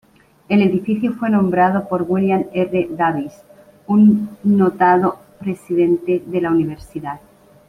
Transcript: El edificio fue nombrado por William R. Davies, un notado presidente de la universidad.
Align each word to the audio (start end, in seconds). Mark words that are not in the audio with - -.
El 0.49 0.63
edificio 0.63 1.13
fue 1.13 1.29
nombrado 1.29 1.87
por 1.87 2.01
William 2.07 2.45
R. 2.55 2.87
Davies, 2.89 3.43
un 3.85 4.35
notado 4.43 5.19
presidente 5.39 6.23
de 6.25 6.41
la 6.41 6.49
universidad. 6.49 7.19